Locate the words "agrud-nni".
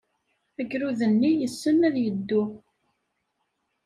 0.59-1.31